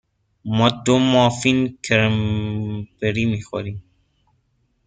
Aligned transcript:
ما 0.55 0.67
دو 0.85 0.95
مافین 1.11 1.59
کرنبری 1.85 3.25
می 3.33 3.41
خوریم. 3.47 3.77